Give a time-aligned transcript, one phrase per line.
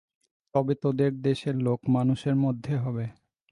[0.53, 3.05] তবে তোদের দেশের লোক মানুষের মধ্যে হবে।